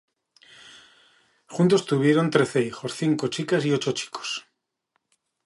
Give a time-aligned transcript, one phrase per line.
[1.45, 4.47] Juntos tuvieron trece hijos, cinco chicas y ocho chicos.